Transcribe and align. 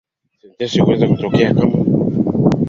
Sentensi 0.41 0.79
huweza 0.81 1.07
kutokea 1.07 1.53
kama; 1.53 1.73